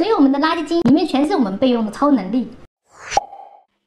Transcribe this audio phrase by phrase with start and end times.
[0.00, 2.48] 所以我们的垃圾基因里面全是我们备用的超能力。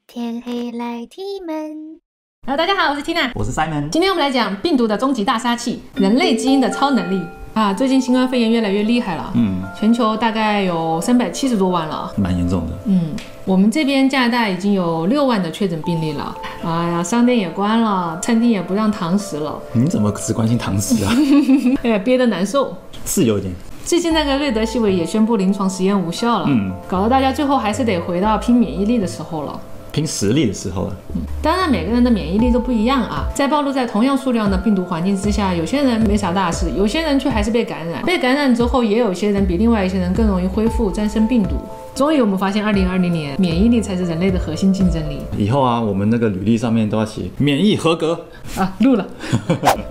[0.06, 1.98] 天黑来踢门。
[2.46, 3.90] 好，大家好，我是 Tina，我是 Simon。
[3.90, 7.20] 今天我们来讲病毒的终极大杀器——人类基因的超能力
[7.54, 7.74] 啊！
[7.74, 12.12] 最近新冠肺炎越来越厉害了，嗯，全球大概有三百七十多万了。
[12.16, 12.78] 蛮严重的。
[12.84, 13.12] 嗯，
[13.44, 16.38] 我们这边加拿大已经有六万的确诊病例了。
[16.62, 21.12] 哎呀，商店也关了，餐厅也不让堂食了，你怎么只关心堂食啊？
[21.82, 22.72] 哎呀，憋得难受。
[23.04, 23.52] 是有点。
[23.84, 29.60] 最近那个瑞德西韦也宣布临床实验无效了，嗯，搞得大家最后还是得回到拼免疫力的时候了。
[29.94, 30.96] 拼实力的时候了。
[31.14, 33.26] 嗯当然，每个人的免疫力都不一样啊。
[33.34, 38.02] 在暴露在同样数量的病毒环境之下，有些人没啥大事，有些人却还是被感染。
[38.02, 41.56] 被感染之后，也有些人比另外一些人更容易恢复战胜病毒。
[41.94, 48.18] 终于，我们发现，二零二零年免疫力才是人类的核心竞争力以后啊，我们那个履历上面都要写免疫合格。
[48.56, 48.74] 啊！
[48.80, 49.06] 录了。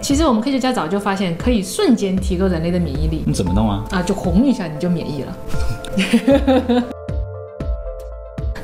[0.01, 3.83] 其实我们科学家早就发现，可以瞬间提高人类的免疫力你怎么弄啊？
[3.91, 6.83] 啊，就红一下你就免疫了。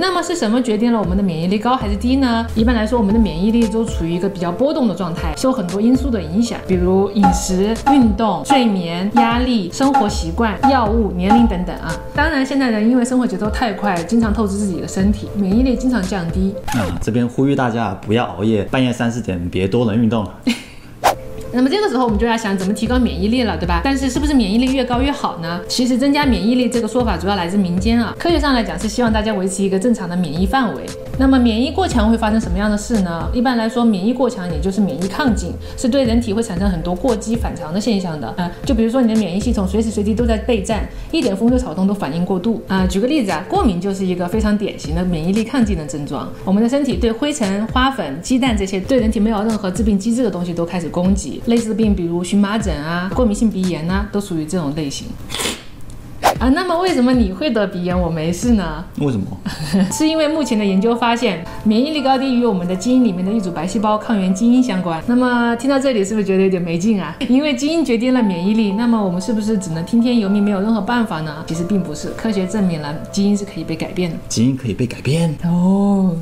[0.02, 2.48] 那么是什么决定了我们的免疫力高还是低呢？
[2.56, 11.94] 一般来说，我们的免疫力都处于一个比较波动的状态，受很多因素的影响，比如饮食、运动、睡眠、压力、生活习惯、药物、年龄等等啊。
[12.16, 16.56] 当然，现在人因为生活节奏太快，经常透支自己的身体，免疫力经常降低。
[16.68, 20.26] 啊，这边呼吁大家不要熬夜，半夜三四点别多人运动。
[21.52, 23.82] 那么这个时候我们就要想怎么提高免疫力了，对吧？
[23.84, 25.60] 但是是不是免疫力越高越好呢？
[25.68, 30.84] 其实增加免疫力这个说法主要来自民间啊，科学上来讲是希望大家维持一个正常的免疫范围。
[31.20, 33.30] 那么免疫过强会发生什么样的事呢？
[33.34, 38.30] 一般来说，免疫过强也就是免疫亢进，是对人体会产生很多过激反常的现象的。
[38.38, 42.64] 啊，就比如说你的免疫系统随时随地都在备战，一点风吹草动都反应过度。
[42.70, 46.32] 啊，举个例子啊，过敏就是一个非常典型的免疫力亢进的症状。
[46.46, 51.42] 我们的身体对灰尘、花粉、鸡蛋这些对人体没有任何致病机制的东西都开始攻击。
[51.48, 55.08] 类似的病，比如荨麻疹啊、过敏性鼻炎呐、都属于这种类型。
[56.40, 58.86] 啊，那么为什么你会得鼻炎，我没事呢？
[59.00, 59.26] 为什么？
[59.92, 65.04] 是因为目前的研究发现，免疫力高低与我们的基因里面的一组白细胞抗原基因相关。
[65.06, 67.14] 那么听到这里是不是觉得有点没劲啊？
[67.28, 71.44] 因为基因决定了免疫力，那么我们是不是只能听天由命，没有任何办法呢？
[71.46, 74.16] 其实并不是，科学证明了基因是可以被改变的。
[74.30, 75.36] 基因可以被改变。
[75.44, 76.16] 哦。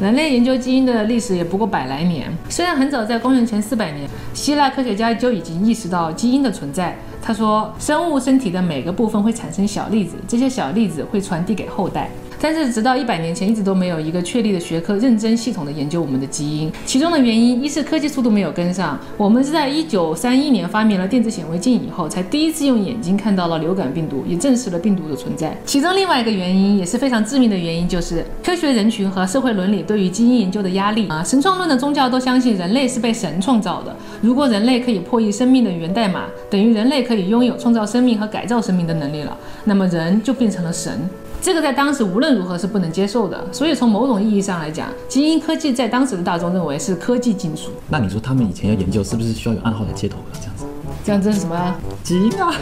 [0.00, 6.96] 人类研究基因的历史也不过百来年，虽然很早在公元前四百年，希腊科学家就已经意识到基因的存在。
[7.20, 12.10] 他说，生物身体的每个部分会产生小粒子，这些小粒子会传递给后代。
[12.40, 16.70] 但是直到一百年前，一直都没有一个确立的学科认真系统的研究我们的基因。
[16.86, 25.56] 其中的原因，一是科技速度没有跟上，我们是在一九三一年发明了电子显微镜以后，才第一次用眼睛看到了流感病毒，也证实了病毒的存在。
[25.64, 31.22] 其中另外一个原因，也是非常致命的原因，就是科学人群和社会伦理对于基因研究的压力啊。
[31.24, 41.08] 神创论的宗教都相信人类是被神创造的，如果人类可以破译生命的源代码，等于人类可以拥有创造生命和改造生命的能力了，那么人就变成了神。
[41.40, 47.70] 这个在当时无论如何是不能接受的，所以从某种意义上来讲，基因科技在当时的大众认为是科技禁术。
[47.88, 50.38] 那你说他们以前要研究，是不是需要有暗号来接头的？
[50.40, 50.64] 这样子，
[51.04, 51.78] 这样这是什么啊？
[52.02, 52.52] 基因啊。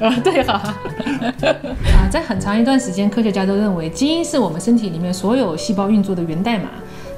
[0.00, 6.70] 啊，对哈、啊，在很长一段时间，科学家都认为基因是我们身体里面所有细胞运作的源代码。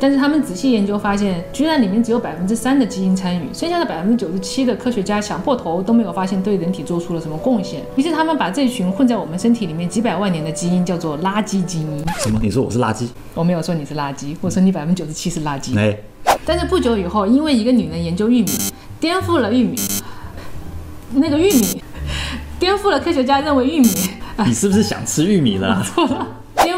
[0.03, 7.81] 但是他们仔细研究发现，居然里面只有百分之三的基因参与，剩下的百分之九十七的科学家想破头都没有发现对人体做出了什么贡献。
[7.95, 12.05] 于是他们把这群混在我们身体里面几百万年的基因叫做垃圾基因。
[12.19, 12.41] 什么？
[12.43, 13.07] 你说我是垃圾？
[13.33, 15.79] 我没有说你是垃圾，我说你百分之九十七是垃圾。
[15.79, 15.97] 哎，
[16.45, 18.51] 但是不久以后，因为一个女人研究玉米，
[18.99, 19.77] 颠覆了玉米，
[21.15, 21.81] 那个玉米
[22.59, 23.89] 颠覆了科学家认为玉米
[24.45, 25.81] 你是不是想吃玉米了？
[25.95, 26.27] 错了。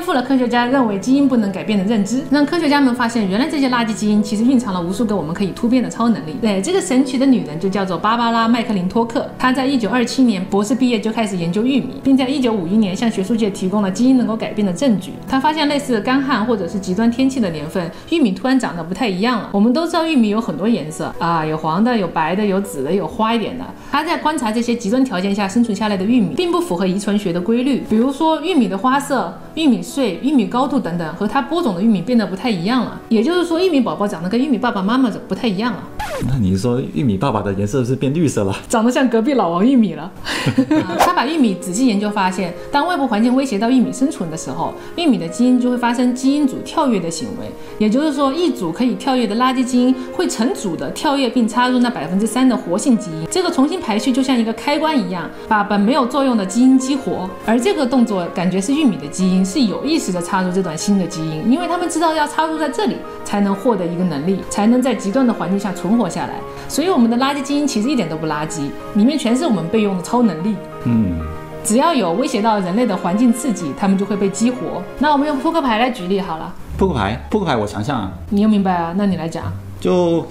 [0.04, 6.37] 颠覆了科学家认为基因不能改变的认知，让科学家们发现，原来这些垃圾基因其实蕴藏了无数个我们可以突变的超能力。
[6.42, 9.26] 对，这个神奇的女人就叫做芭芭拉·麦克林托克。
[9.38, 15.14] 她在一九二七年博士毕业就开始研究玉米，并在一九五一年向学术界提供了基因能够改变的证据。
[15.26, 19.48] 她发现，类似干旱或者是极端天气的年份，玉米突然长得不太一样了。
[19.53, 23.64] 我们都知道玉米有很多颜色啊，有黄的，有白的，有紫的，有花一点的。
[23.91, 33.00] 她在观察这些极端条件下生存下来的玉米，并不符合遗传学的规律，比如说玉米的花色、玉米穗、玉米高度等等，和它播种的玉米变得不太一样了。
[33.08, 35.79] 也就是说，玉米宝宝长得跟玉米爸爸妈妈不太一样了，
[36.26, 38.52] 那你说玉米爸爸的颜色是变绿色了？
[38.69, 40.11] 长得像隔壁老王玉米了。
[40.85, 47.46] 啊他把玉米仔细研究发现，当外部环境威胁到玉米生存的时候，玉米的基因就会发生基因组跳跃的行为。
[47.79, 53.26] 也就是说，一组可以跳跃的垃圾基因会成组的跳跃并插入那百分之三的活性基因。
[53.31, 57.29] 这个重新排序就像一个开关一样，把本没有作用的基因激活。
[57.46, 66.34] 而这个动作感觉是玉米的基因是有意识的插入这段新的基因，因为他们知道要插入在这里才能获得一个能力，才能在极端的环境下存活下来。
[66.69, 70.56] 所以我们的垃圾基因其实一点都不垃圾，里面全是我们备用的超能力。
[70.84, 71.19] 嗯，
[71.62, 74.82] 只要有威胁到人类的环境刺激，它们就会被激活。
[74.98, 78.94] 那我们用扑克牌来举例好了，扑克牌，扑克牌，我想想啊，你又明白啊？
[78.96, 79.52] 那你来讲。
[79.84, 80.26] 就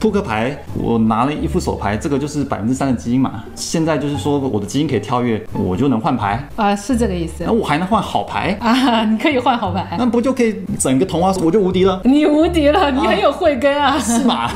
[0.00, 3.44] 扑克牌，我拿了一副手牌，这个就是百分之三的基因嘛。
[3.54, 13.98] 现在就是说我的基因可以跳跃，我就能换牌，啊，是这个意思然后我还能换好牌，啊，你可以换好牌，那不就可以整个童话我就无敌了，你无敌了，你很有慧根啊。
[13.98, 14.50] 是吗？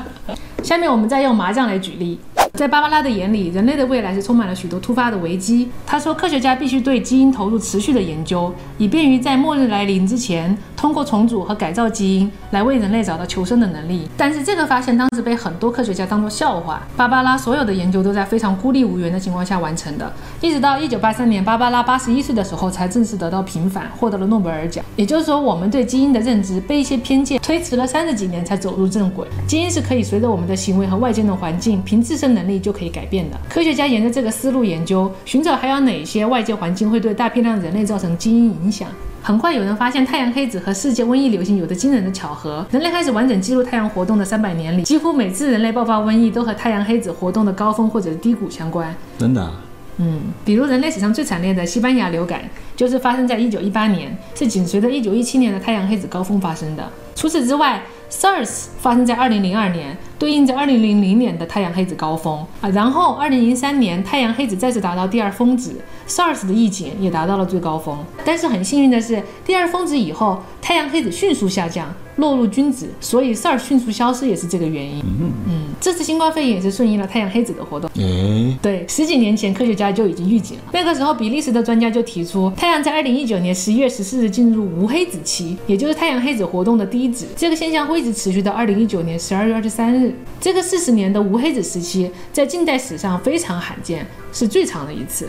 [0.62, 2.20] 下面我们再用麻将来举例。
[2.56, 5.68] 在芭芭拉的眼里，人类的未来是充满了许多突发的危机。
[5.86, 14.08] 他说，科学家必须对基因投入持续的研究，以便于在末日来临之前，通过重组和改造基因来为人类找到求生的能力。
[14.16, 16.82] 但是这个发现当时被很多科学家当作笑话。
[16.96, 20.10] 芭芭拉所有的研究都在非常孤立无援的情况下完成的，
[20.40, 24.82] 一直到1983年，芭芭拉81岁的时候才正式得到平反，获得了诺贝尔奖。
[24.96, 29.28] 也就是说，我们对基因的认知被一些偏见推迟了三十几年才走入正轨。
[29.46, 33.36] 基因是可以随着我们的行为和外界的环境，凭自身能力就可以改变的。
[33.48, 38.88] 科学家沿着这个思路研究，寻找还有哪些外界环境会对大批量人类造成基因影响。
[39.22, 42.64] 很快有人发现太阳黑子和世界瘟疫流行有着惊人的巧合。
[42.70, 48.94] 人类开始完整记录太阳活动的三百年里，几乎每次人类爆发瘟疫都和太阳黑子活动的高峰或者低谷相关。
[49.18, 49.50] 真的、
[49.96, 52.42] 嗯，比如人类史上最惨烈的西班牙流感，
[52.76, 56.88] 就是发生在1918年，是紧随着1917年的太阳黑子高峰发生的。
[57.16, 62.68] 除此之外，SARS 发生在2002年，对应着二零零零年的太阳黑子高峰啊。
[62.70, 65.72] 然后二零零三年太阳黑子再次达到第二峰值
[66.08, 67.98] ，SARS 的疫情也达到了最高峰。
[68.24, 75.02] 但是很幸运的是，第二峰值以后，太阳黑子迅速下降，落入均值，所以 SARS 迅速消失也是这个原因。
[75.46, 77.90] 嗯，这次新冠肺炎也是顺应了太阳黑子的活动。
[77.94, 80.64] 诶，对，十几年前科学家就已经预警了。
[80.72, 87.26] 那个时候，比利时的专家就提出，太阳在二零一九年十一月十四日进入无黑子期，也就是太阳黑子活动的低值。
[87.36, 90.05] 这个现象会一直持续到二零一九年十二月二十三日。
[90.40, 95.28] 这个四十年的无黑子时期，在近代史上非常罕见，是最长的一次。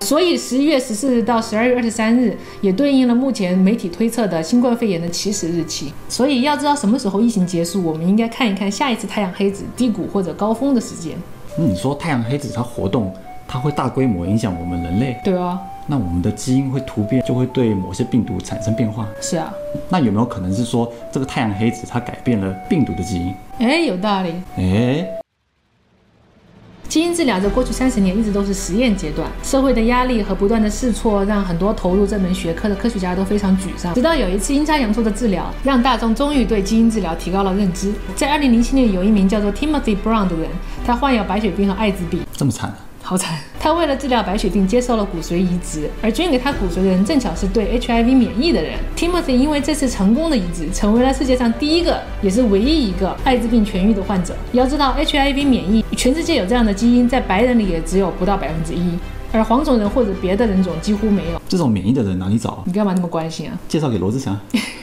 [0.00, 5.92] 所以十一月十四日到十二月二十三日，也对应了目前媒体推测的新冠肺炎的起始日期。
[6.08, 11.16] 所以要知道什么时候疫情结束，我们应该看一看下一次太阳黑子低谷或者高峰的时间。
[11.58, 13.12] 那你说太阳黑子它活动，
[13.48, 19.06] 它会大规模影响我们人类，对啊，那我们的基因会突变，就会对某些病毒产生变化。
[19.20, 19.52] 是啊。
[19.88, 23.34] 那有没有可能是说，这个太阳黑子它改变了病毒的基因？
[23.60, 24.34] 哎，有道理。
[24.56, 25.06] 诶，
[26.88, 33.94] 基因治疗在过去三十年一直都是实验阶段，社会的压力和不断的试错让很多投入这门学科的科学家都非常沮丧。
[33.94, 37.92] 直到有一次阴差阳错的治疗，让大众终于对基因治疗提高了认知。
[38.14, 40.48] 在二零零七年，有一名叫做 Timothy Brown 的人，
[40.84, 42.78] 他患有白血病和艾滋病，这么惨啊！
[43.06, 43.38] 好惨。
[43.60, 48.76] 他为了治疗白血病，接受了骨髓移植，而捐给他骨髓的人正巧是对 HIV 免疫的人。
[48.96, 54.34] Timothy 因为这次成功的移植，成为了世界上第一个，也是唯一一个艾滋病痊愈的患者。
[54.50, 58.98] 要知道，HIV 免疫，全世界有这样的基因，在白人里也只有不到百分之一，
[59.30, 61.40] 而黄种人或者别的人种几乎没有。
[61.48, 62.62] 这种免疫的人哪里找啊？
[62.66, 63.56] 你干嘛那么关心啊？
[63.68, 64.36] 介绍给罗志祥。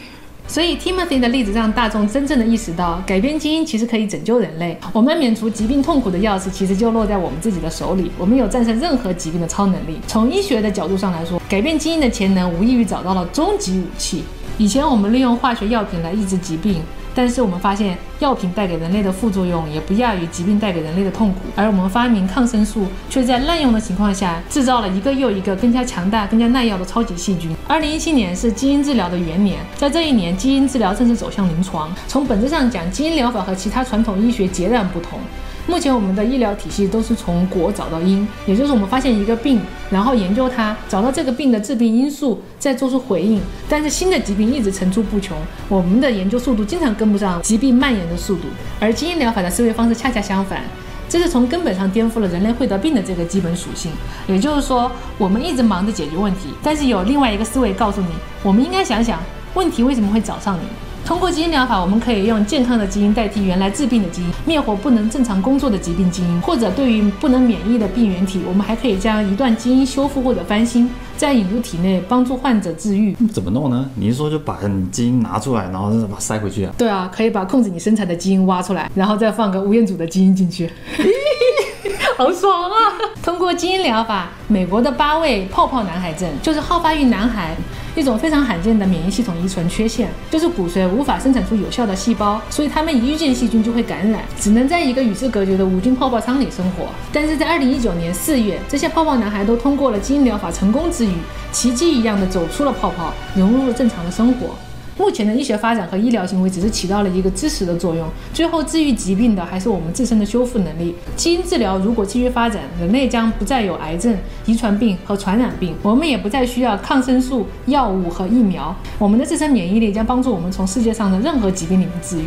[0.54, 4.78] 所以 Timothy 的例子让大众真正的意识到，改变基因其实可以拯救人类。
[4.92, 8.12] 我们免除疾病痛苦的钥匙，其实就落在我们自己的手里。
[8.20, 9.98] 我们有战胜任何疾病的超能力。
[10.06, 14.24] 从医学的角度上来说，改变基因的潜能无异于找到了终极武器。
[14.60, 16.84] 以前我们利用化学药品来抑制疾病，
[17.16, 21.40] 但是我们发现药品带给人类的副作用也不亚于疾病带给人类的痛苦。
[21.56, 27.56] 而我们发明抗生素，却在滥用的情况下制造了一个又一个更加强大、更加耐药的超级细菌。
[27.68, 31.94] 二零一七年是基因治疗的元年，在这一年，基因治疗正式走向临床。
[32.08, 35.20] 从本质上讲，基因疗法和其他传统医学截然不同。
[35.66, 43.42] 目前我们的医疗体系都是从果找到因，也就是我们发现一个病，然后研究它，找到这个病的致病因素，再做出回应。
[43.70, 45.38] 但是新的疾病一直层出不穷，
[45.70, 48.42] 我们的研究速度经常跟不上疾病蔓延的速度。
[48.80, 50.62] 而基因疗法的思维方式恰恰相反，
[51.08, 53.90] 这是从根本上颠覆了人类会得病的这个基本属性。
[54.28, 58.10] 也就是说，我们一直忙着解决问题，但是有另外一个思维告诉你，
[58.44, 59.18] 我们应该想想
[59.54, 60.68] 问题为什么会找上你。
[61.06, 73.14] 通过基因疗法，我们可以用健康的基因代替原来致病的基因，灭活不能正常工作的疾病基因，或者对于不能免疫的病原体，我们还可以将一段基因修复或者翻新，再引入体内，帮助患者治愈。
[73.34, 73.90] 怎么弄呢？
[73.96, 76.74] 你是说就把你基因拿出来，然后把它塞回去啊？
[76.78, 80.72] 对啊，可以把控制你生产的基因挖出来，然后再放个吴彦祖的基因进去。
[82.16, 82.76] 好爽啊！
[83.22, 87.56] 通过基因疗法，美国的八位泡泡男孩症就是好发育男孩
[87.96, 96.88] 一种非常罕见的免疫系统遗传缺陷，就是骨髓无法生产出有效的细胞，所以他们一遇见细菌就会感染，只能在一个与世隔绝的无菌泡泡舱里生活。
[97.12, 101.14] 但是在二零一九年四月，这些泡泡男孩都通过了基因疗法成功治愈，
[101.52, 104.56] 奇迹一样的走出了泡泡，融入了正常的生活。
[104.98, 110.96] 目前的医学发展和医疗行为只是起到了一个支持的作用，最后治愈疾病的还是我们自身的修复能力。
[111.16, 122.26] 基因治疗如果继续发展，人类将不再有癌症、遗传病和传染病，我们也不再需要抗生素、药物和疫苗，我们的自身免疫力将帮助我们从世界上的任何疾病里面治愈。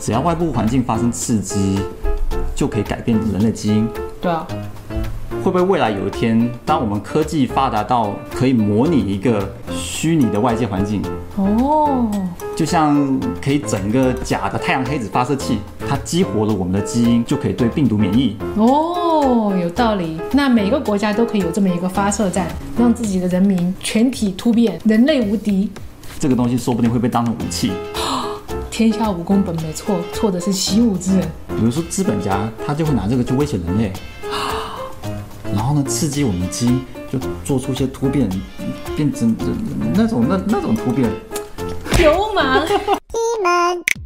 [0.00, 1.78] 只要外部环境发生刺激，
[2.56, 3.86] 就可以改变人类基因。
[4.20, 4.46] 对啊，
[5.42, 11.00] 会不会未来有一天，当我们科技发达到可以模拟一个虚拟的外界环境，
[11.36, 12.10] 哦，
[12.54, 18.36] 就像可以整个假的太阳黑子发射器，它激活了我们的基因，就可以对病毒免疫。
[18.56, 20.20] 哦，有道理。
[20.32, 22.46] 那每个国家都可以有这么一个发射站，
[22.78, 25.70] 让自己的人民全体突变，人类无敌。
[26.18, 27.72] 这个东西说不定会被当成武器。
[28.70, 31.26] 天下武功本没错，错的是习武之人。
[31.48, 33.92] 比如说资本家，他就会拿这个去威胁人类，
[35.54, 38.28] 然后呢，刺激我们的基因，就做出一些突变，
[38.96, 39.36] 变成
[39.94, 41.10] 那种那那种突变。
[41.98, 42.66] 流氓。